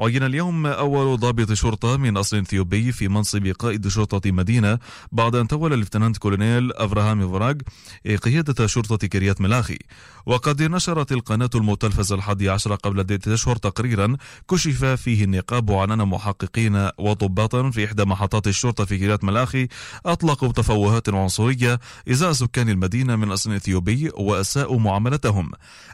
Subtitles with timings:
[0.00, 4.78] عين اليوم أول ضابط شرطة من أصل إثيوبي في منصب قائد شرطة مدينة
[5.12, 7.54] بعد أن تولى الليفتنانت كولونيل أفراهام فراغ
[8.22, 9.78] قيادة شرطة كريات ملاخي.
[10.26, 14.16] وقد نشرت القناة المتلفزة الحادي عشر قبل عدة أشهر تقريرا
[14.50, 19.68] كشف فيه النقاب عن محققين وضباطا في إحدى محطات الشرطة في كريات ملاخي
[20.06, 21.80] أطلقوا تفوهات عنصرية
[22.10, 25.50] إزاء سكان المدينة من أصل إثيوبي وأساءوا معاملتهم.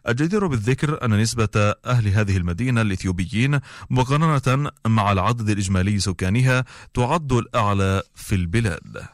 [0.09, 3.61] الجدير بالذكر أن نسبة أهل هذه المدينة الإثيوبيين
[3.91, 9.07] مقارنة مع العدد الإجمالي سكانها تعد الأعلى في البلاد.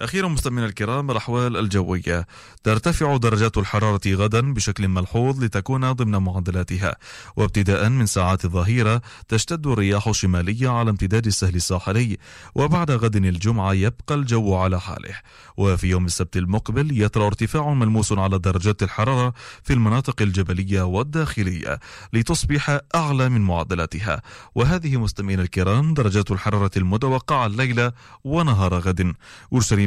[0.00, 2.26] أخيرا مستمعينا الكرام الأحوال الجوية.
[2.64, 6.96] ترتفع درجات الحرارة غدا بشكل ملحوظ لتكون ضمن معدلاتها
[7.36, 12.18] وابتداء من ساعات الظهيرة تشتد الرياح الشمالية على امتداد السهل الساحلي
[12.54, 15.14] وبعد غد الجمعة يبقى الجو على حاله.
[15.56, 21.80] وفي يوم السبت المقبل يطرأ ارتفاع ملموس على درجات الحرارة في المناطق الجبلية والداخلية
[22.12, 24.22] لتصبح أعلى من معدلاتها
[24.54, 27.92] وهذه مستمعينا الكرام درجات الحرارة المتوقعة الليلة
[28.24, 29.14] ونهار غد.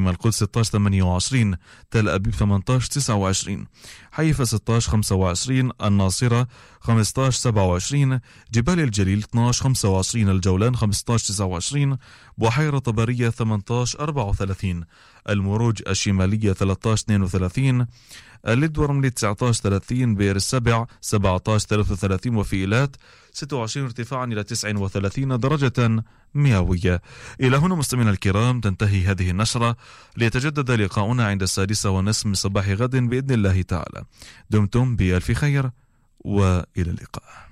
[0.08, 1.56] القدس 16 28
[1.92, 3.66] تل أبيب 18 29
[4.12, 6.48] حيفا 16 25 الناصرة
[6.82, 8.20] 15 27
[8.54, 11.98] جبال الجليل 12 25 الجولان 15 29
[12.38, 14.84] بحيرة طبرية 18 34
[15.30, 17.88] المروج الشمالية 13 32
[18.48, 22.96] اللد ورملي 19 30 بئر السبع 17 33 وفي إيلات
[23.34, 26.04] 26 ارتفاعا إلى 39 درجة
[26.34, 27.02] مئوية.
[27.42, 29.76] إلى هنا مستمعينا الكرام تنتهي هذه النشرة
[30.18, 34.04] ليتجدد لقاؤنا عند السادسة ونصف من صباح غد بإذن الله تعالى.
[34.50, 35.72] دمتم بألف خير
[36.20, 37.44] وإلى اللقاء.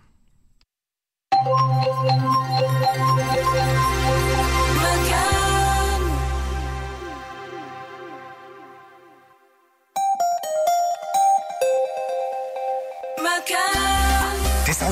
[14.82, 14.86] 99.3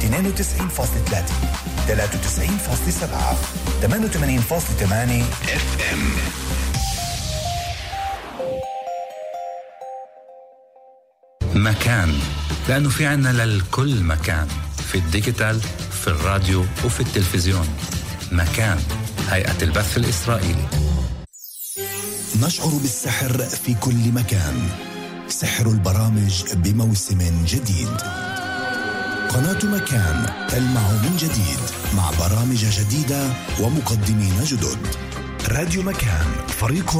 [0.00, 1.32] 92.3
[1.88, 1.92] 93.7
[3.82, 6.10] 88.8 FM
[11.54, 12.18] مكان.
[12.68, 14.48] لأنه في عنا للكل مكان
[14.92, 15.60] في ال digital
[15.90, 17.68] في الراديو وفي التلفزيون.
[18.32, 18.78] مكان
[19.30, 20.68] هيئة البث الإسرائيلي.
[22.42, 24.68] نشعر بالسحر في كل مكان.
[25.28, 28.00] سحر البرامج بموسم جديد.
[29.28, 31.60] قناة مكان تلمع من جديد
[31.96, 34.78] مع برامج جديدة ومقدمين جدد.
[35.48, 36.96] راديو مكان فريق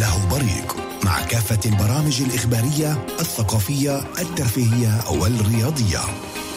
[0.00, 6.00] له بريق مع كافة البرامج الإخبارية الثقافية الترفيهية والرياضية.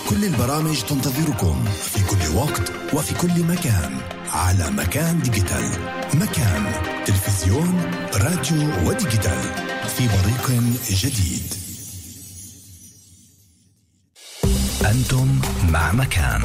[0.10, 3.98] كل البرامج تنتظركم في كل وقت وفي كل مكان
[4.34, 5.72] على مكان ديجيتال.
[6.14, 6.72] مكان
[7.06, 9.72] تلفزيون راديو و digital.
[10.02, 10.52] في بريق
[10.90, 11.54] جديد.
[14.86, 16.42] أنتم مع مكان.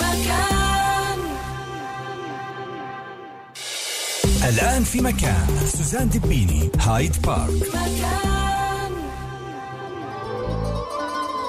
[0.00, 1.18] مكان.
[4.48, 5.68] الآن في مكان.
[5.76, 7.68] سوزان دبيني هايد بارك.
[7.68, 8.92] مكان.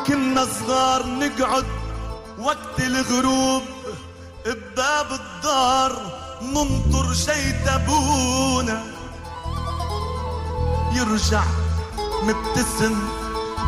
[0.07, 1.65] كنا صغار نقعد
[2.39, 3.63] وقت الغروب
[4.45, 8.98] بباب الدار ننطر شي تبونا
[10.93, 11.43] يرجع
[12.23, 12.95] مبتسم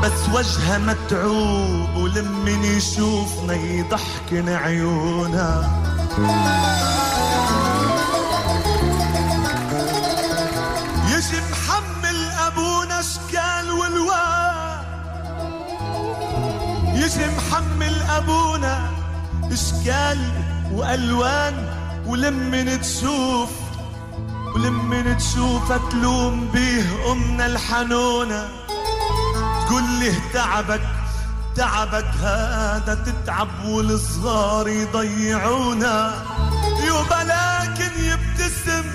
[0.04, 5.72] بس وجهه متعوب ولمن يشوفنا يضحكن عيونا
[11.08, 14.84] يجي محمل أبونا أشكال والوان
[16.96, 18.90] يجي محمل أبونا
[19.52, 20.20] أشكال
[20.74, 21.54] وألوان
[22.08, 23.50] ولمن تشوف
[24.62, 28.50] ولمن تشوف تلوم بيه أمنا الحنونة.
[29.68, 30.82] تقول له تعبك
[31.56, 36.14] تعبك هذا تتعب والصغار يضيعونا
[36.88, 38.86] يوبا لكن يبتسم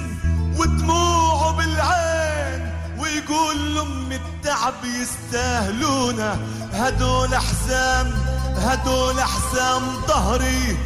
[0.57, 6.39] ودموعه بالعين ويقول لأم التعب يستاهلونا
[6.73, 8.13] هدول حزام
[8.57, 10.77] هدول حزام ظهري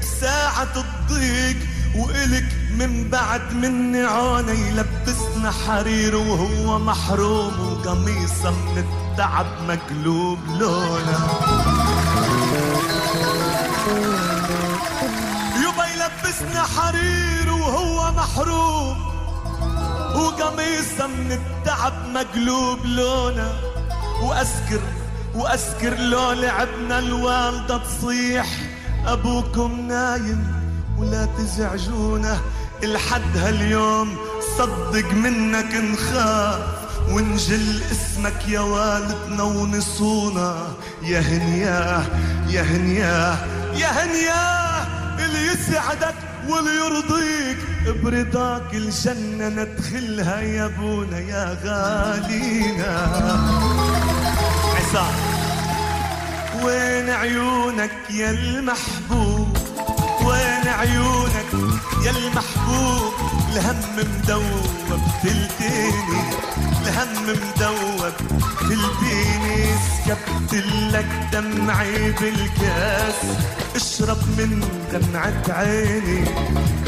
[0.00, 1.56] بساعة الضيق
[1.96, 2.46] وإلك
[2.78, 11.28] من بعد مني عونة يلبسنا حرير وهو محروم وقميصة من التعب مقلوب لونه.
[15.62, 18.96] يبا يلبسنا حرير وهو محروم
[20.14, 23.52] وقميصة من التعب مقلوب لونه.
[24.22, 24.80] وأسكر
[25.34, 28.46] وأسكر لو لعبنا الوالدة تصيح
[29.06, 30.58] أبوكم نايم
[30.98, 32.40] ولا تزعجونا
[32.84, 34.16] الحد هاليوم
[34.58, 36.60] صدق منك نخاف
[37.10, 40.56] ونجل اسمك يا والدنا ونصونا.
[41.02, 42.04] يا هنياه
[42.48, 43.36] يا هنياه
[43.74, 44.86] يا هنياه
[45.24, 46.14] اللي يسعدك
[46.48, 47.58] واللي يرضيك.
[48.02, 52.94] برضاك الجنة ندخلها يا ابونا يا غالينا.
[54.76, 55.14] عصام
[56.64, 59.27] وين عيونك يا المحبوب؟
[60.78, 61.50] عيونك
[62.04, 63.12] يا المحبوب
[63.52, 66.22] الهم مدوب تلتيني
[66.82, 68.12] الهم مدوب
[68.60, 69.66] تلتيني
[70.06, 73.14] سكبت لك دمعي بالكاس
[73.76, 76.24] اشرب من دمعة عيني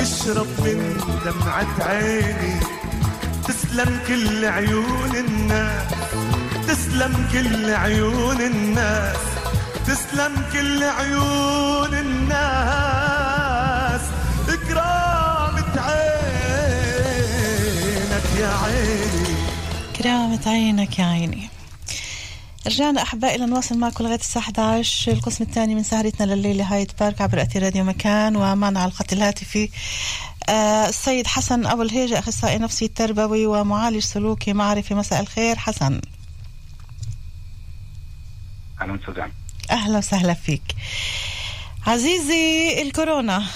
[0.00, 2.60] اشرب من دمعة عيني.
[3.48, 5.92] تسلم كل عيون الناس
[6.68, 9.16] تسلم كل عيون الناس
[9.86, 12.99] تسلم كل عيون الناس.
[18.40, 19.36] يا عيني.
[19.96, 21.48] كرامة عينك يا عيني.
[22.66, 27.42] رجعنا أحبائي لنواصل معكم لغاية الساعة 11 القسم الثاني من سهرتنا لليلة هايد بارك عبر
[27.42, 29.68] أثير راديو مكان ومعنا على الخط الهاتفي
[30.48, 34.94] آه السيد حسن أبو الهيجة أخصائي نفسي تربوي ومعالج سلوكي معرفي.
[34.94, 36.00] مساء الخير حسن.
[38.80, 39.30] أهلا وسهلا.
[39.70, 40.62] أهلا وسهلا فيك.
[41.86, 43.46] عزيزي الكورونا.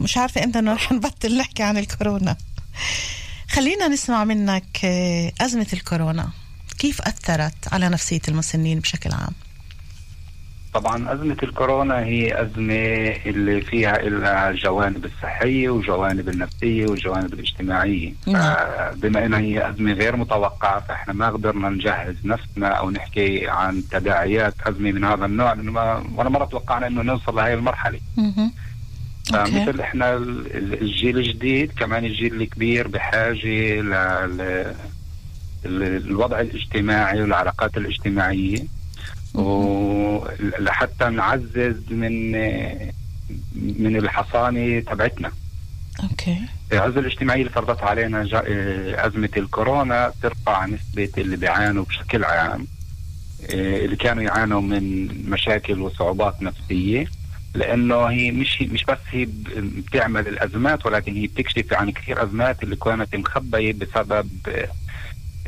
[0.00, 2.36] مش عارفة إمتى إنه رح نبطل نحكي عن الكورونا.
[3.56, 6.28] خلينا نسمع منك آه، أزمة الكورونا
[6.78, 9.32] كيف أثرت على نفسية المسنين بشكل عام
[10.74, 12.74] طبعا أزمة الكورونا هي أزمة
[13.26, 18.56] اللي فيها لها الجوانب الصحية وجوانب النفسية والجوانب الاجتماعية نعم.
[18.94, 24.54] بما أنها هي أزمة غير متوقعة فإحنا ما قدرنا نجهز نفسنا أو نحكي عن تداعيات
[24.66, 28.52] أزمة من هذا النوع لأنه ما ولا مرة توقعنا أنه نوصل لهي المرحلة مهم.
[29.32, 33.90] فمثل إحنا ال- ال- الجيل الجديد كمان الجيل الكبير بحاجة ل
[34.36, 34.74] ل-
[35.66, 38.64] ال- الوضع الاجتماعي والعلاقات الاجتماعية.
[39.34, 42.32] ولحتى نعزز من
[43.80, 45.30] من الحصانة تبعتنا.
[46.02, 46.38] أوكي.
[46.72, 52.66] العزة الاجتماعية اللي فرضتها علينا آه، أزمة الكورونا ترفع نسبة اللي بيعانوا بشكل عام
[53.54, 57.06] آه، اللي كانوا يعانوا من مشاكل وصعوبات نفسية.
[57.54, 62.76] لأنه هي مش مش بس هي بتعمل الأزمات ولكن هي بتكشف عن كثير أزمات اللي
[62.76, 64.68] كانت مخبية بسبب آه،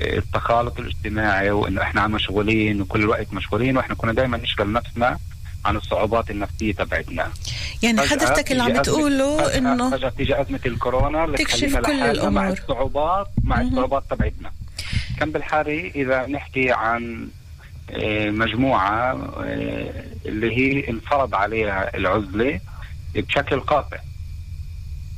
[0.01, 5.19] التخالط الاجتماعي وإنه إحنا عم مشغولين وكل الوقت مشغولين وإحنا كنا دائما نشغل نفسنا
[5.65, 7.33] عن الصعوبات النفسية تبعتنا
[7.83, 12.49] يعني حضرتك اللي عم بتقوله إنه فجأة تيجي أزمة الكورونا تكشف كل لحالنا مع.
[12.49, 13.61] الصعوبات مع.
[13.61, 14.51] الصعوبات تبعتنا
[15.21, 17.29] كم بالحالة إذا نحكي عن
[18.31, 22.61] مجموعة آه، اللي هي انفرض عليها العزلة
[23.15, 23.97] بشكل قاطع.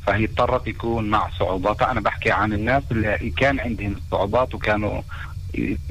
[0.06, 5.02] فهي اضطرت يكون مع صعوبات أنا بحكي عن الناس اللي كان عندهم الصعوبات وكانوا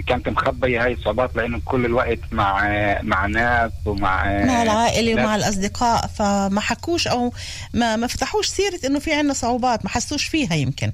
[0.07, 2.67] كانت مخبية هاي الصعوبات لأنه كل الوقت مع
[3.01, 6.07] مع ناس ومع مع العائلة ومع الأصدقاء.
[6.07, 7.33] فما حكوش أو
[7.73, 9.83] ما ما فتحوش سيرة إنه في عنا صعوبات.
[9.83, 10.91] ما حسوش فيها يمكن.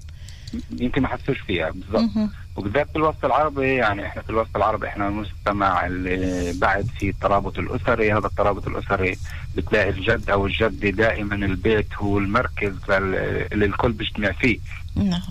[0.79, 2.09] يمكن ما حسوش فيها بالضبط.
[2.55, 7.59] وبالذات في الوسط العربي يعني إحنا في الوسط العربي إحنا مجتمع اللي بعد في الترابط
[7.59, 9.17] الأسري هذا الترابط الأسري
[9.55, 14.59] بتلاقي الجد أو الجده دائما البيت هو المركز لل- اللي الكل بيجتمع فيه.
[14.95, 15.21] نعم.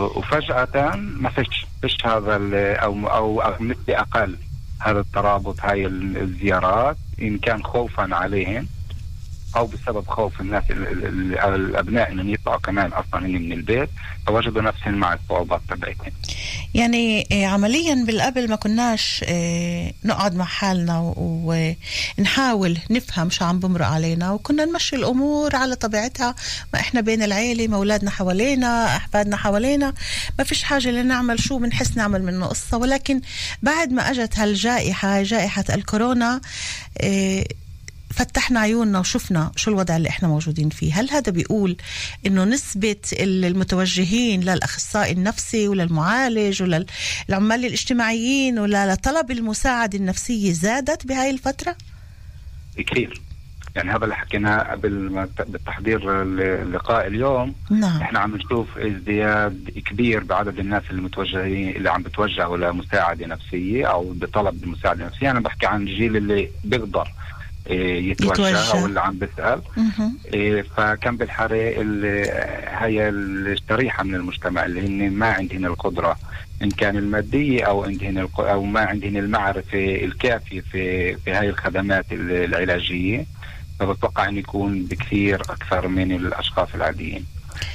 [0.00, 2.36] وفجأة ما فيش فيش هذا
[2.76, 4.36] أو أو نسبة أقل.
[4.80, 8.66] هذا الترابط هاي ال- الزيارات إن كان خوفا عليهم
[9.56, 11.06] أو بسبب خوف الناس ال- ال-
[11.38, 13.88] ال- الأبناء إنهم يطلعوا كمان أصلا من البيت
[14.26, 16.12] فوجدوا نفسهم مع الصعوبات تبعتهم
[16.74, 21.12] يعني آه، عمليا بالقبل ما كناش آه، نقعد مع حالنا
[22.18, 26.34] ونحاول نفهم شو عم بمرق علينا وكنا نمشي الأمور على طبيعتها.
[26.74, 29.94] ما إحنا بين العيلة ما أولادنا حوالينا أحفادنا حوالينا.
[30.38, 32.76] ما فيش حاجة لنعمل شو بنحس نعمل منه قصة.
[32.76, 33.20] ولكن
[33.62, 36.40] بعد ما أجت هالجائحة جائحة الكورونا
[37.00, 37.44] آه،
[38.16, 41.00] فتحنا عيوننا وشفنا شو الوضع اللي إحنا موجودين فيه.
[41.00, 41.76] هل هذا بيقول
[42.26, 51.76] إنه نسبة المتوجهين للأخصائي النفسي وللمعالج وللعمال الاجتماعيين ولطلب المساعدة النفسية زادت بهاي الفترة؟
[52.76, 53.20] كثير.
[53.76, 57.54] يعني هذا اللي حكيناه قبل ما بالتحضير اللقاء اليوم.
[57.70, 58.00] نعم.
[58.00, 64.12] إحنا عم نشوف ازدياد كبير بعدد الناس اللي متوجهين اللي عم بتوجهوا لمساعدة نفسية أو
[64.12, 67.12] بطلب المساعده النفسيه أنا بحكي عن الجيل اللي بيقدر
[67.70, 68.80] يتوجه, يتوجه.
[68.80, 69.62] أو اللي عم بيسأل.
[70.34, 72.04] إيه، فكان بالحالة ال-
[72.78, 76.16] هي الشريحة من المجتمع اللي هن ما عندهن القدرة.
[76.62, 82.30] إن كان المادية أو عندهن أو ما عندهن المعرفة الكافية في في هاي الخدمات ال-
[82.44, 83.26] العلاجية
[83.80, 87.24] فبتوقع أن يكون بكثير أكثر من الأشخاص العاديين.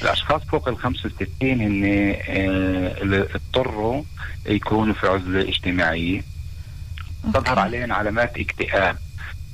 [0.02, 4.04] الأشخاص فوق ال 65 هن آه، اللي اضطروا
[4.46, 6.22] يكونوا في عزلة اجتماعية.
[7.34, 8.98] تظهر عليهم علامات اكتئاب.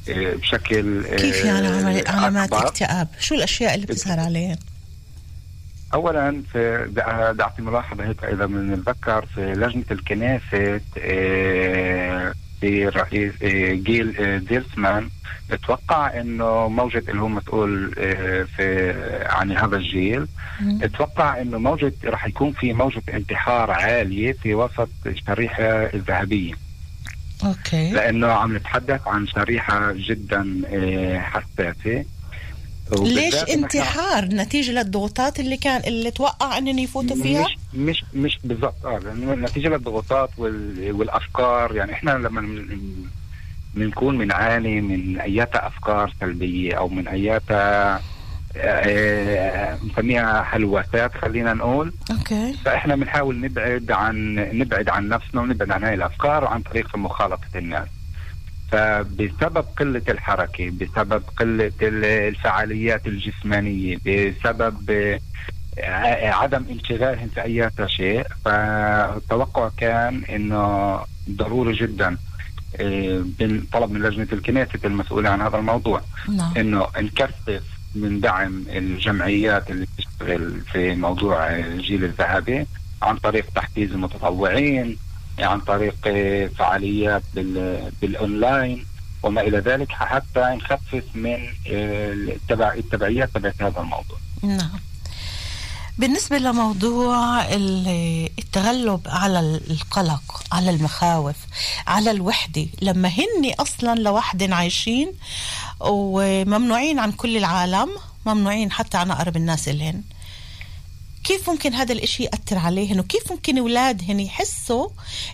[0.09, 1.67] بشكل آه، كيف يعني
[2.07, 2.53] علامات.
[2.53, 4.55] اكتئاب شو الأشياء اللي بتظهر عليهم
[5.93, 7.01] اولا بدي
[7.43, 15.09] اعطي ملاحظة هيك إذا بنتذكر في لجنة الكنيسة آه، في رئيس آه، جيل آه، ديلسمان
[15.51, 18.93] أتوقع إنه موجة اللي هو مسؤول آه، في
[19.29, 20.27] عن هذا الجيل.
[20.81, 26.53] أتوقع إنه موجة راح يكون في موجة انتحار عالية في وسط الشريحة الذهبية
[27.45, 27.91] أوكي.
[27.91, 32.05] لأنه عم نتحدث عن شريحة جدا آه، حساسة.
[32.91, 38.85] ليش انتحار نتيجة للضغوطات اللي كان اللي توقع إنهم يفوتوا فيها؟ مش مش مش بالضبط
[38.85, 40.91] آه لأنه نتيجة للضغوطات وال...
[40.91, 43.05] والأفكار يعني إحنا لما من-
[43.73, 47.55] بنكون بنعاني من أياتا أفكار سلبية أو من أياتا
[47.95, 47.99] آه،
[49.85, 51.93] نسميها هلوسات خلينا نقول.
[52.11, 52.53] أوكي.
[52.65, 57.87] فإحنا بنحاول نبعد عن نبعد عن نفسنا ونبعد عن هاي الأفكار وعن طريق مخالطة الناس.
[58.71, 64.89] فبسبب قلة الحركة بسبب قلة ال- الفعاليات الجسمانية بسبب
[65.79, 70.99] آه، عدم انشغالهم في أي شيء فالتوقع كان إنه
[71.29, 72.17] ضروري جدا
[72.79, 73.23] آه،
[73.71, 76.01] طلب من لجنة الكنيسة المسؤولة عن هذا الموضوع
[76.37, 76.53] نعم.
[76.57, 77.63] إنه نكثف
[77.95, 82.65] من دعم الجمعيات اللي بتشتغل في موضوع الجيل الذهبي
[83.01, 84.97] عن طريق تحفيز المتطوعين
[85.39, 85.95] عن طريق
[86.57, 88.85] فعاليات بال- بالأونلاين
[89.23, 94.17] وما إلى ذلك حتى نخفف من التبع التبعيات تبعت هذا الموضوع.
[94.43, 94.79] نعم.
[95.97, 101.35] بالنسبة لموضوع ال- التغلب على القلق على المخاوف
[101.87, 102.67] على الوحدة.
[102.81, 105.13] لما هن أصلا لوحدن عايشين
[105.79, 107.89] وممنوعين عن كل العالم
[108.25, 110.01] ممنوعين حتى عن أقرب الناس إلهن.
[111.27, 114.89] كيف ممكن هذا الإشي يأثر عليهن؟ وكيف ممكن أولادهن يحسوا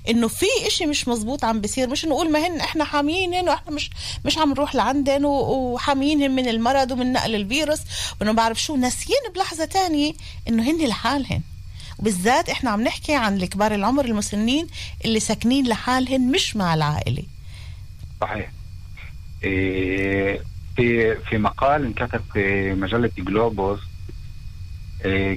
[0.09, 3.89] إنه في إشي مش مزبوط عم بيصير؟ مش نقول ما هن إحنا حامينهن وإحنا مش
[4.25, 7.79] مش عم نروح لعندن و- وحامينهن من المرض ومن نقل الفيروس
[8.21, 10.13] وأنا بعرف شو ناسيين بلحظة تانية
[10.47, 11.41] إنه هن لحالهن.
[11.99, 14.67] وبالذات إحنا عم نحكي عن الكبار العمر المسنين
[15.05, 17.23] اللي ساكنين لحالهن مش مع العائلة.
[18.21, 18.51] صحيح.
[19.43, 20.41] إيه،
[20.75, 23.79] في في مقال انكتب في مجلة جلوبوس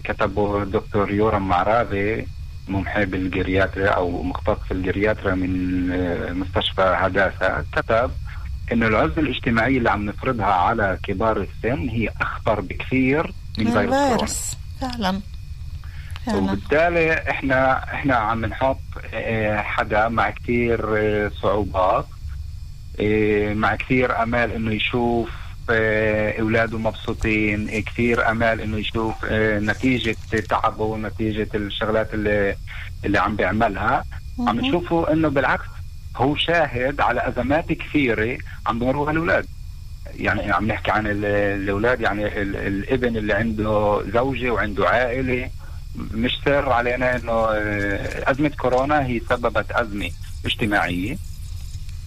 [0.05, 2.27] كتبه الدكتور يورم معرافي
[2.69, 8.11] מומחה ب גריאטריה أو مختص في ال גריאטריה من آه، مستشفى هداسة كتب
[8.73, 15.21] انه العزلة الاجتماعية اللي عم نفرضها على كبار السن هي أخطر بكثير من فيروس فعلا.
[16.35, 18.81] وبالتالي إحنا إحنا عم نحط
[19.15, 20.81] آه، حدا مع كثير
[21.43, 22.07] صعوبات.
[23.55, 25.31] مع كثير أمال إنه يشوف
[25.71, 27.81] أولاده مبسوطين.
[27.81, 30.17] كثير أمال إنه يشوف آه، نتيجة
[30.49, 32.57] تعبه ونتيجه الشغلات اللي
[33.05, 34.05] اللي عم بيعملها.
[34.39, 34.61] عم.
[34.61, 35.65] نشوفه إنه بالعكس
[36.17, 39.47] هو شاهد على أزمات كثيرة عم بمروا الاولاد
[40.17, 41.25] يعني عم نحكي عن ال-
[41.63, 45.51] الأولاد يعني ال- الابن اللي عنده زوجة وعنده عائلة.
[46.15, 50.11] مش سر علينا إنه آه، أزمة كورونا هي سببت أزمة
[50.45, 51.17] اجتماعية.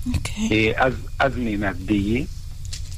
[0.07, 0.47] أوكي.
[0.51, 2.25] هي أز أزمة مادية.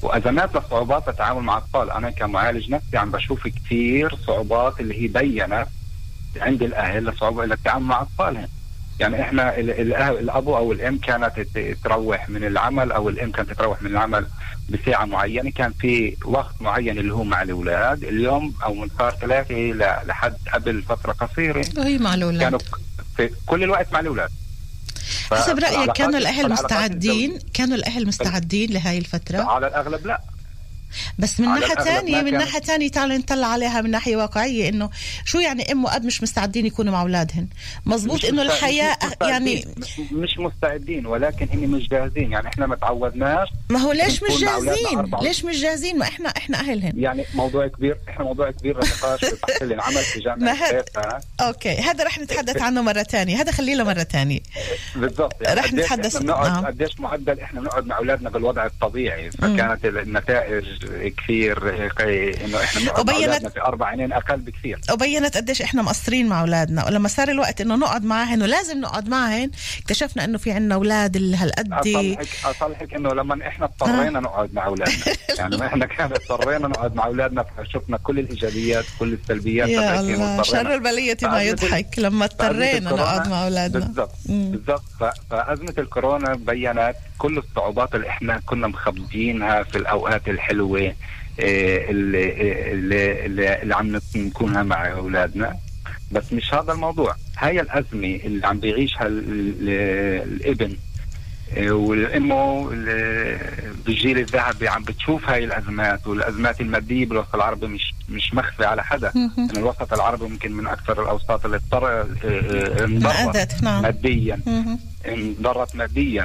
[0.01, 1.91] وأزمات لصعوبات التعامل مع الأطفال.
[1.91, 5.67] أنا كمعالج نفسي عم بشوف كثير صعوبات اللي هي بينت
[6.38, 8.48] عند الأهل لصعوبة التعامل مع أطفالهم.
[9.00, 11.48] يعني إحنا الأب أو الأم كانت
[11.84, 14.27] تروح من العمل أو الأم كانت تروح من العمل
[14.70, 15.51] بساعة معينة.
[15.51, 18.03] كان في وقت معين اللي هو مع الأولاد.
[18.03, 19.55] اليوم أو من صار ثلاثة
[20.03, 22.41] لحد قبل فترة قصيرة وهي مع الأولاد.
[22.41, 22.60] كانوا
[23.17, 24.29] في كل الوقت مع الأولاد.
[25.32, 30.22] حسب رأيك كانوا الأهل مستعدين كانوا الأهل مستعدين لهاي الفترة؟ على الأغلب لا.
[31.19, 31.48] بس من
[31.83, 34.89] تانية ما من ناحية تانية تعالوا نطلع عليها من ناحية واقعية إنه
[35.25, 37.48] شو يعني أم وأب مش مستعدين يكونوا مع أولادهن؟
[37.86, 39.27] مزبوط مستعد- الحياة مش.
[39.29, 39.65] يعني
[40.12, 42.31] مش- مستعدين ولكن هن مش جاهزين.
[42.31, 45.12] يعني إحنا ما تعودناش ما هو ليش مش جاهزين.
[45.21, 46.93] ليش مش جاهزين؟ ما إحنا إحنا أهلهن.
[47.00, 51.75] يعني موضوع كبير إحنا موضوع كبير في بحث العمل في جامعة حيفا أوكي.
[51.77, 53.41] هذا رح نتحدث عنه مرة تانية.
[53.41, 54.39] هذا خليه له مرة تانية.
[54.95, 55.36] بالضبط.
[55.48, 56.65] رح قديش نتحدث- إحنا نعم.
[56.65, 60.65] قديش معدل إحنا بنقعد مع أولادنا بالوضع الطبيعي فكانت النتائج
[61.17, 61.69] كثير
[62.45, 64.79] إنه إحنا وبينت- أولادنا في أربع عينين أقل بكثير.
[64.91, 69.51] وبينت قديش إحنا مقصرين مع أولادنا ولما صار الوقت إنه نقعد معهن ولازم نقعد معهن
[69.81, 74.65] اكتشفنا إنه في عنا أولاد اللي هالقد اصلحك أصلحك إنه لما إحنا اضطرينا نقعد مع
[74.65, 74.95] أولادنا.
[75.39, 80.41] يعني إحنا كان اضطرينا نقعد مع أولادنا فشفنا كل الإيجابيات كل السلبيات يا الله.
[80.43, 83.85] شر البلية ما يضحك لما اضطرينا نقعد مع أولادنا.
[83.85, 84.11] بالضبط.
[84.25, 84.83] بالضبط.
[85.29, 90.71] فأزمة الكورونا بينت كل الصعوبات اللي إحنا كنا مخبيينها في الأوقات الحلوة.
[90.80, 93.25] آه، اللي, اللي,
[93.75, 95.56] عم نكونها مع أولادنا.
[96.12, 97.16] بس مش هذا الموضوع.
[97.38, 100.75] هاي الأزمة اللي عم بيعيشها ال- ال- الإبن
[101.58, 103.40] آه، والأمه ال-
[103.86, 109.12] بالجيل الذهبي عم بتشوف هاي الأزمات والأزمات المادية بالوسط العربي مش مش مخفي على حدا.
[109.16, 113.82] يعني الوسط العربي يمكن من أكثر الأوساط اللي اضطر آه، آه، انضرت نعم.
[113.82, 114.40] ماديا.
[115.08, 116.24] انضرت ماديا.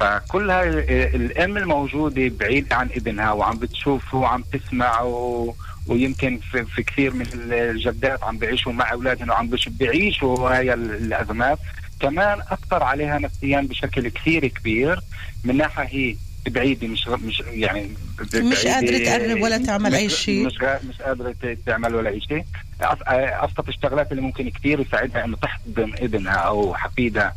[0.00, 0.68] فكل هاي
[1.16, 5.54] الأم الموجودة بعيده عن ابنها وعم بتشوفه وعم تسمع و...
[5.86, 11.58] ويمكن في, في كثير من الجدات عم بيعيشوا مع أولادهم وعم بيعيشوا هاي ال- الأزمات.
[12.00, 15.00] كمان أثر عليها نفسيا بشكل كثير كبير
[15.44, 16.16] من ناحية هي
[16.50, 17.90] بعيدة مش مش يعني
[18.34, 20.46] مش قادرة تقرب ولا تعمل مش- شيء.
[20.46, 20.54] مش
[20.88, 21.34] مش قادرة
[21.66, 22.44] تعمل ولا أي شيء.
[22.80, 27.34] ابسط الشغلات اللي ممكن كثير يساعدها إنه تحضن ابنها أو حفيدها.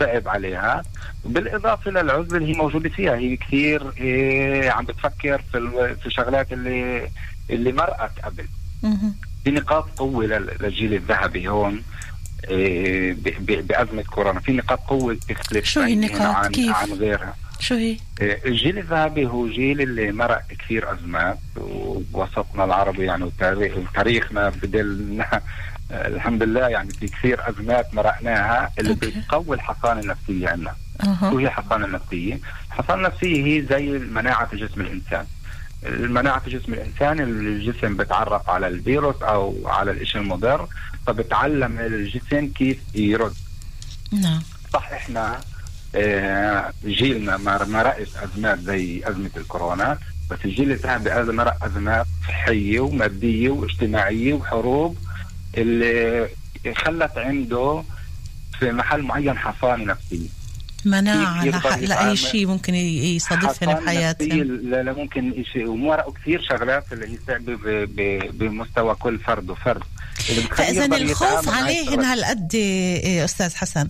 [0.00, 0.82] صعب عليها
[1.24, 7.08] بالإضافة للعزله اللي هي موجودة فيها هي كثير إيه عم بتفكر في في شغلات اللي
[7.50, 8.46] اللي مرقت قبل.
[9.44, 11.82] في نقاط قوة لل- للجيل الذهبي هون
[12.48, 17.74] إيه بأزمة كورونا في نقاط قوة بتختلف شو هي النقاط؟ عن كيف؟ عن غيرها شو
[17.74, 24.48] هي؟ إيه، الجيل الذهبي هو جيل اللي مرق كثير أزمات ووسطنا العربي يعني وتاريخ تاريخنا
[24.48, 25.40] بدلنا
[25.90, 29.06] الحمد لله يعني في كثير أزمات مرقناها اللي أوكي.
[29.10, 30.74] بتقوي الحصانه النفسية عندنا.
[31.20, 35.26] شو هي الحصانه النفسية؟ الحصانه النفسية هي زي مناعه جسم الإنسان.
[35.86, 40.68] المناعة في جسم الإنسان الجسم بتعرف على الفيروس أو على الإشي المضر
[41.06, 43.34] فبتعلم الجسم كيف يرد.
[44.12, 44.42] نعم.
[44.72, 45.40] صح إحنا
[45.94, 49.98] آه، جيلنا ما رأس أزمات زي أزمة الكورونا
[50.30, 54.96] بس الجيل هذا مرق أزمات صحية ومادية واجتماعية وحروب
[55.58, 56.28] اللي
[56.76, 57.82] خلت عنده
[58.58, 60.28] في محل معين حصانة نفسية.
[60.86, 61.44] مناعة.
[61.80, 68.94] لأي شيء ممكن يصادفهم بحياتهم لا لا ممكن شيء ومرقوا كثير شغلات اللي ب- بمستوى
[68.94, 69.82] كل فرد وفرد.
[70.50, 72.00] فإذا الخوف عليهن.
[72.00, 73.88] هالقد إيه، أستاذ حسن.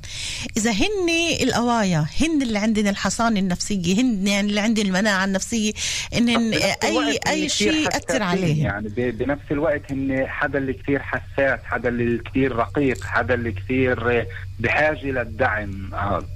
[0.56, 1.08] إذا هن
[1.42, 5.72] القوايا هن اللي عندن الحصانه النفسية هن يعني اللي عندن المناعة النفسية
[6.12, 8.56] بنفس اي أي شيء يأثر عليهم.
[8.66, 8.88] يعني.
[9.10, 14.26] بنفس الوقت هن حدا اللي كثير حساس حدا اللي كثير رقيق حدا اللي كثير
[14.60, 16.26] بحاجة للدعم هذا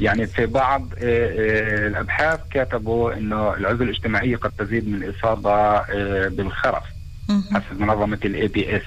[0.00, 6.28] يعني في بعض آه، آه، الأبحاث كتبوا إنه العزلة الاجتماعية قد تزيد من الإصابة آه،
[6.28, 6.82] بالخرف.
[7.54, 8.82] حسب منظمة ال IPS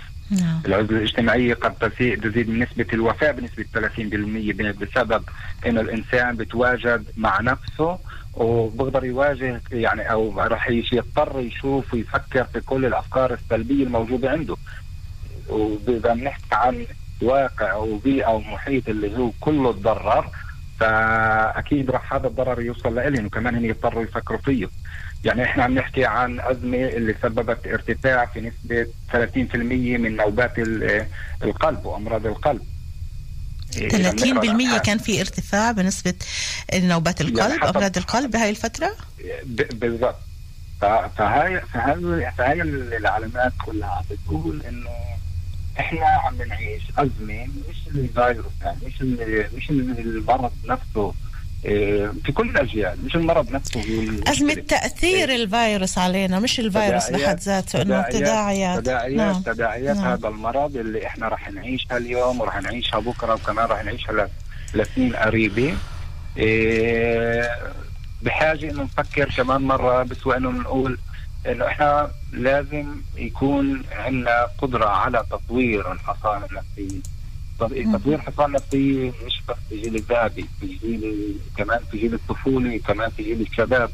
[0.65, 5.23] العزلة الاجتماعية قد تزي- تزيد من نسبة الوفاة بنسبة 30% ب- بسبب
[5.65, 7.97] إنه الإنسان بتواجد مع نفسه
[8.33, 14.55] وبقدر يواجه يعني أو راح يضطر يشوف ويفكر في كل الأفكار السلبية الموجودة عنده.
[15.49, 16.85] وإذا بنحكي عن
[17.21, 20.27] واقع وبيئه ومحيط اللي هو كله تضرر
[20.81, 24.67] فأكيد راح هذا الضرر يوصل لهم وكمان هم يضطروا يفكروا فيه.
[25.25, 31.07] يعني إحنا عم نحكي عن أزمة اللي سببت ارتفاع في نسبة 30% من نوبات ال-
[31.43, 32.61] القلب وأمراض القلب.
[33.77, 34.85] إيه، لما نقرأ 30% الأبحاث.
[34.85, 36.13] كان في ارتفاع بنسبة
[36.73, 38.91] نوبات القلب حسب- أمراض القلب بهاي الفترة؟
[39.45, 40.15] ب- بالضبط.
[41.17, 44.89] فهاي فهاي فهاي العلامات كلها عم بتقول إنه
[45.79, 49.01] إحنا عم نعيش ازمه مش الفيروس يعني مش
[49.53, 51.13] مش ال- المرض نفسه
[51.65, 53.81] إيه، في كل الأجيال مش المرض نفسه.
[54.27, 59.41] ازمه تأثير الفيروس علينا مش الفيروس بحد ذاته إنه تداعيات تداعيات نعم.
[59.41, 60.07] تداعيات نعم.
[60.07, 64.29] هذا المرض اللي إحنا راح نعيشها اليوم وراح نعيشها بكرة وكمان راح نعيشها
[64.73, 65.73] لسنين قريبة
[66.37, 67.49] إيه
[68.21, 70.97] بحاجة إنه نفكر كمان مرة بسوى إنه نقول
[71.47, 76.99] إنه إحنا لازم يكون عندنا قدرة على تطوير الحصانة النفسيه
[77.59, 82.77] طب- تطوير الحصانة النفسيه مش بس في جيل الذهبي في جيل كمان في جيل الطفوله
[82.87, 83.91] كمان في جيل الشباب.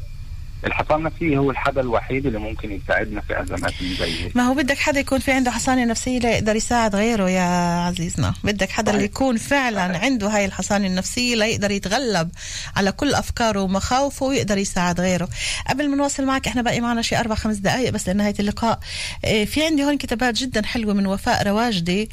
[0.66, 5.00] الحصانه النفسيه هو الحدا الوحيد اللي ممكن يساعدنا في أزمات زي ما هو بدك حدا
[5.00, 7.42] يكون في عنده حصانة نفسية ليقدر يساعد غيره يا
[7.80, 8.34] عزيزنا.
[8.44, 9.10] بدك حدا اللي صحيح.
[9.14, 10.04] يكون فعلا صحيح.
[10.04, 12.30] عنده هاي الحصانة النفسية ليقدر يتغلب
[12.76, 15.28] على كل أفكاره ومخاوفه ويقدر يساعد غيره.
[15.68, 18.78] قبل ما نواصل معك إحنا باقي معنا شي أربع خمس دقائق بس لنهاية اللقاء.
[19.24, 22.10] آه، في عندي هون كتابات جدا حلوة من وفاء رواجدي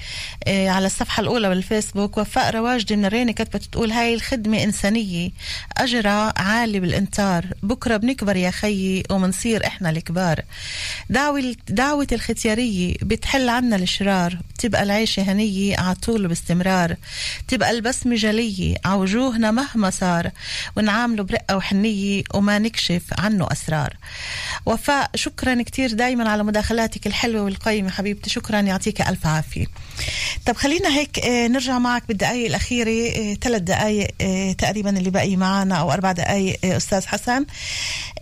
[0.47, 2.17] آه، على الصفحة الأولى بالفيسبوك.
[2.17, 5.31] وفاء رواجدي من الريني كتبت تقول هاي الخدمة إنسانية
[5.77, 10.41] أجرها عالي بالانتار بكرة بنكبر يا خيي ومنصير إحنا الكبار.
[11.09, 16.95] دعوة دعوة الختيارية بتحل عنا الشرار بتبقى العيشة هنية عطول باستمرار.
[17.47, 20.31] تبقى البسمة جلية عوجوهنا مهما صار
[20.77, 23.93] ونعامله برقة وحنية وما نكشف عنه أسرار.
[24.65, 28.29] وفاء شكرا كتير دايما على مداخلاتك الحلوة والقيمة حبيبتي.
[28.29, 29.65] شكرا يعطيك ألف عافية.
[30.45, 35.75] طب خلينا هيك آه، نرجع معك بالدقايق الأخيرة ثلاث دقايق آه، تقريبا اللي باقي معنا
[35.75, 37.45] أو أربع دقايق آه، أستاذ حسن.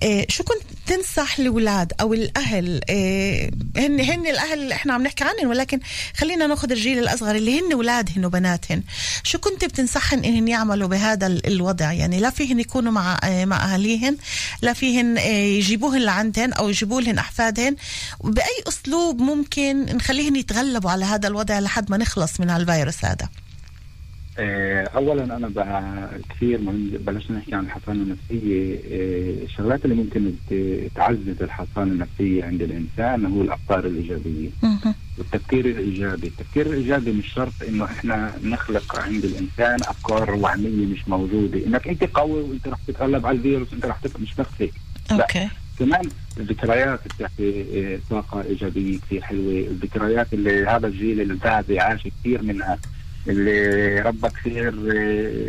[0.03, 5.23] إيه شو كنت تنصح الاولاد أو الأهل؟ إيه هن هن الأهل اللي إحنا عم نحكي
[5.23, 5.79] عنهم ولكن
[6.17, 8.83] خلينا ناخذ الجيل الأصغر اللي هن اولادهن وبناتهن.
[9.23, 13.73] شو كنت بتنصحن إنهن يعملوا بهذا ال- الوضع؟ يعني لا فيهن يكونوا مع إيه مع
[13.73, 14.17] أهاليهن
[14.61, 17.75] لا فيهن إيه يجيبوهن لعندهن أو يجيبوا لهن أحفادهن.
[18.23, 23.29] بأي أسلوب ممكن نخليهن يتغلبوا على هذا الوضع لحد ما نخلص من هالفيروس هذا؟
[24.39, 30.33] اولا أنا بقى كثير مهم بلشنا نحكي عن الحصانه النفسية آه، الشغلات اللي ممكن
[30.95, 34.49] تعزز الحصانه النفسية عند الإنسان هو الأفكار الإيجابية.
[35.17, 41.65] والتفكير الإيجابي، التفكير الإيجابي مش شرط إنه إحنا نخلق عند الإنسان أفكار وهميه مش موجودة،
[41.65, 44.33] إنك أنت قوي وأنت رح تتغلب على الفيروس أنت رح تبقى مش.
[45.11, 45.49] أوكي.
[45.79, 49.51] كمان الذكريات بتعطي آه، طاقة إيجابية كثير حلوة.
[49.67, 52.77] الذكريات اللي هذا الجيل الذهبي عاش كثير منها.
[53.27, 54.93] اللي ربى كثير آه،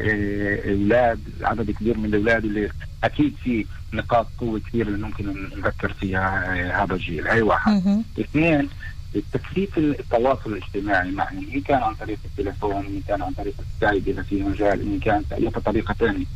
[0.03, 2.71] آه، أولاد عدد كبير من الأولاد اللي
[3.05, 6.45] أكيد في نقاط قوة كثير اللي ممكن نذكر فيها
[6.81, 7.29] آه، هذا الجيل.
[7.29, 8.03] هاي واحد.
[8.21, 8.69] اثنين
[9.33, 14.23] تكثيف التواصل الاجتماعي معهم إن كان عن طريق التليفون إن كان عن طريق السكايب إذا
[14.23, 16.27] في مجال إن كان باي طريقة ثانية.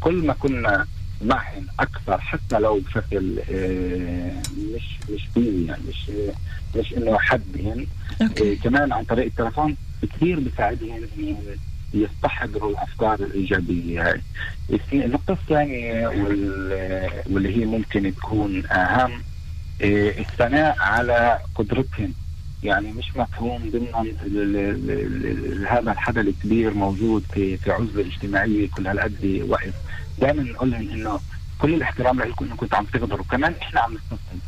[0.00, 0.86] كل ما كنا
[1.22, 3.38] معهم أكثر حتى لو بشكل
[4.74, 6.10] مش مش يعني مش
[6.76, 7.86] مش إنه حدهم
[8.62, 11.36] كمان عن طريق التلفون كثير بيساعدهم انهم
[11.94, 14.02] يستحضروا الأفكار الإيجابية.
[14.10, 14.20] هاي
[14.92, 19.12] النقطة الثانية وال- واللي هي ممكن تكون أهم
[19.82, 22.14] آه، الثناء على قدرتهم.
[22.62, 24.14] يعني مش مفهوم ضمن
[25.68, 29.74] هذا الحدث الكبير موجود في في عزلة اجتماعية كل هالقد وقت.
[30.20, 31.20] دائما نقول لهم إنه
[31.62, 34.40] كل الاحترام لكم انكم كنتوا عم تقدروا كمان إحنا عم نستسلم.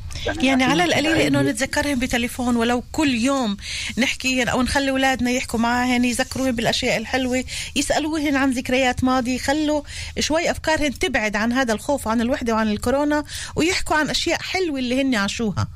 [0.43, 3.57] يعني على أكيد القليل إنه نتذكرهم بتليفون ولو كل يوم
[3.99, 7.45] نحكي أو نخلي أولادنا يحكوا معاهن يذكروهن بالأشياء الحلوة
[7.77, 9.83] يسألوهن عن ذكريات ماضي يخلوا
[10.19, 13.25] شوي أفكارهن تبعد عن هذا الخوف عن الوحدة وعن الكورونا
[13.57, 15.69] ويحكوا عن أشياء حلوة اللي هن عاشوها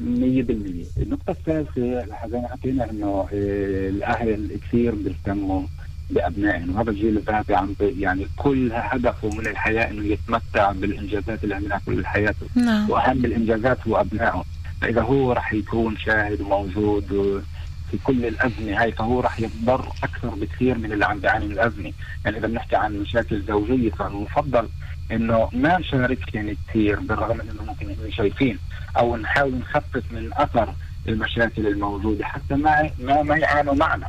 [0.00, 2.06] النقطة الثالثة
[2.50, 5.62] حكينا إنه آه، الأهل كثير بيهتموا
[6.10, 11.80] بابنائهم وهذا الجيل الذهبي عم يعني كل هدفه من الحياة إنه يتمتع بالإنجازات اللي عملها
[11.86, 12.46] كل حياته.
[12.54, 12.90] نعم.
[12.90, 14.44] وأهم الإنجازات هو ابنائه
[14.80, 17.42] فإذا هو راح يكون شاهد وموجود
[17.90, 21.92] في كل الأزمة هاي فهو راح يضر أكثر بكثير من اللي عم بيعاني من الأزمة،
[22.24, 24.68] يعني إذا بنحكي عن مشاكل زوجية فالمفضل
[25.12, 28.58] إنه ما نشاركهم كثير بالرغم إنه ممكن نكون شايفين
[28.98, 30.74] أو نحاول نخفف من أثر
[31.08, 34.08] المشاكل الموجودة حتى ما ما ما يعانوا معنا.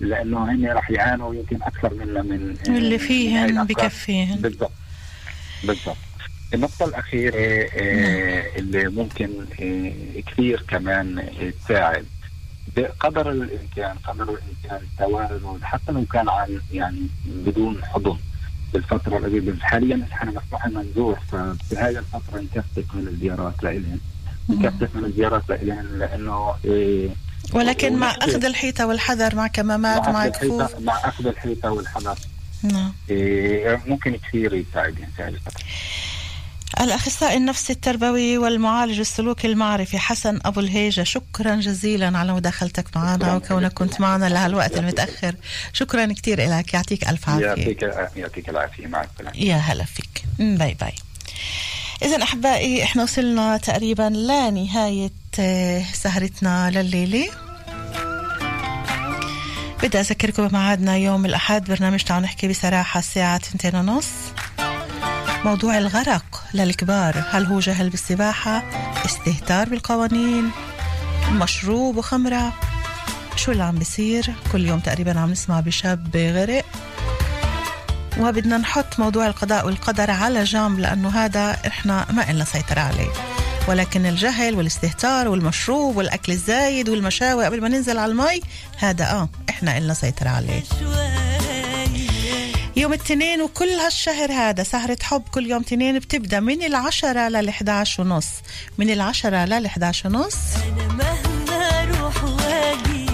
[0.00, 3.64] لأنه هن راح يعانوا يمكن أكثر منا من من اللي فيهن.
[3.64, 4.36] بكفيهن.
[4.40, 4.72] بالضبط.
[5.64, 5.96] بالضبط.
[6.54, 7.36] النقطة الأخيرة
[7.74, 12.04] آه، اللي ممكن آه، كثير كمان آه، تساعد.
[12.76, 18.16] بقدر الإمكان قدر الإمكان التوازن حتى لو كان عن يعني بدون حضن.
[18.72, 24.00] بالفترة القريبة حاليا مسموح لنا نزور ففي هاي الفترة نكثف من الزيارات لإلهم
[24.48, 27.08] نكثف من الزيارات لإلهم لأنه آه،
[27.52, 32.18] ولكن مع أخذ الحيطة والحذر مع كمامات مع مع كفوف مع أخذ الحيطة والحذر.
[32.62, 32.92] نعم.
[33.10, 35.64] آه، ممكن كثير هاي الفترة
[36.80, 43.34] الأخصائي النفسي التربوي والمعالج السلوكي المعرفي حسن أبو الهيجة شكرا جزيلا على مداخلتك معنا.
[43.34, 45.34] وكونك كنت معنا لهالوقت المتأخر.
[45.72, 46.74] شكرا كثير لك.
[46.74, 47.46] يعطيك ألف عافية.
[47.46, 47.82] يعطيك
[48.16, 48.86] يعطيك العافية.
[48.86, 49.36] مع السلامة.
[49.36, 50.24] يا هلا فيك.
[50.38, 50.92] باي باي.
[52.02, 55.10] إذا أحبائي إحنا وصلنا تقريبا لنهاية
[55.40, 57.28] آه، سهرتنا لليلة.
[59.82, 64.08] بدي أذكركم بميعادنا يوم الأحد برنامج تعالوا نحكي بصراحة الساعة 2 ونص.
[65.44, 68.62] موضوع الغرق للكبار هل هو جهل بالسباحة؟
[69.06, 70.50] استهتار بالقوانين؟
[71.32, 72.52] مشروب وخمرة؟
[73.36, 76.64] شو اللي عم بيصير؟ كل يوم تقريبا عم نسمع بشاب غرق.
[78.20, 83.08] وبدنا نحط موضوع القضاء والقدر على جنب لأنه هذا إحنا ما إلنا سيطرة عليه.
[83.68, 88.40] ولكن الجهل والاستهتار والمشروب والأكل الزايد والمشاوي قبل ما ننزل على المي
[88.78, 90.62] هذا آه إحنا إلنا سيطرة عليه.
[92.76, 98.26] يوم الاثنين وكل هالشهر هذا سهرة حب كل يوم اثنين بتبدأ من العشرة لل11 ونص.
[98.78, 100.36] من العشرة لل11 ونص.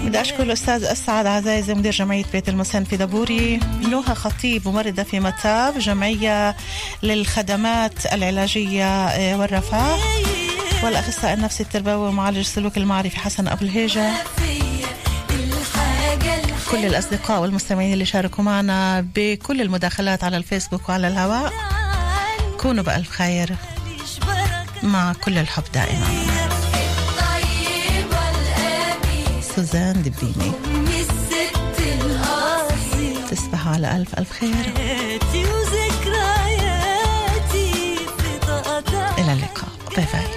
[0.07, 3.59] بدي أشكر الأستاذ أسعد عزايزي مدير جمعية بيت المسن في دبوري.
[3.81, 6.55] نوها خطيب ممرضة في متاب جمعية
[7.03, 9.97] للخدمات العلاجية آه، والرفاه.
[10.83, 14.11] والأخصائي النفسي التربوي ومعالج السلوك المعرفي حسن أبو الهيجة.
[16.71, 21.53] كل الأصدقاء والمستمعين اللي شاركوا معنا بكل المداخلات على الفيسبوك وعلى الهواء.
[22.59, 23.55] كونوا بألف خير
[24.83, 26.56] مع كل الحب دائما.
[29.57, 30.51] سوزان دبيني.
[33.31, 34.53] تصبحوا على ألف ألف خير.
[39.17, 39.69] إلى اللقاء.
[39.95, 40.36] باي باي.